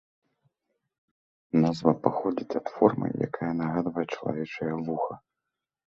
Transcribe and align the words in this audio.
Назва 1.63 1.91
паходзіць 2.07 2.57
ад 2.63 2.67
формы, 2.79 3.07
якая 3.29 3.53
нагадвае 3.61 4.05
чалавечае 4.13 4.73
вуха. 4.85 5.13